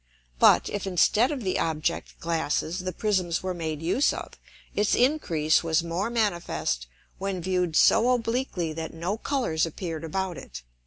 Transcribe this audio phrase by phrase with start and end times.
[0.39, 4.31] But, if instead of the Object glasses the Prisms were made use of,
[4.73, 6.87] its Increase was more manifest
[7.19, 10.63] when viewed so obliquely that no Colours appear'd about it.